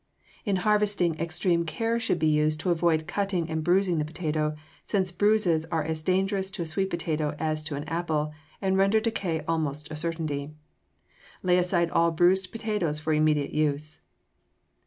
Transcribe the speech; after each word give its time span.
In 0.45 0.55
harvesting, 0.55 1.19
extreme 1.19 1.63
care 1.63 1.99
should 1.99 2.17
be 2.17 2.25
used 2.25 2.59
to 2.61 2.71
avoid 2.71 3.05
cutting 3.05 3.47
and 3.51 3.63
bruising 3.63 3.99
the 3.99 4.03
potato, 4.03 4.55
since 4.83 5.11
bruises 5.11 5.65
are 5.67 5.83
as 5.83 6.01
dangerous 6.01 6.49
to 6.49 6.63
a 6.63 6.65
sweet 6.65 6.89
potato 6.89 7.35
as 7.37 7.61
to 7.61 7.75
an 7.75 7.83
apple, 7.83 8.33
and 8.63 8.79
render 8.79 8.99
decay 8.99 9.41
almost 9.47 9.91
a 9.91 9.95
certainty. 9.95 10.55
Lay 11.43 11.59
aside 11.59 11.91
all 11.91 12.09
bruised 12.09 12.51
potatoes 12.51 12.99
for 12.99 13.13
immediate 13.13 13.53
use. 13.53 14.01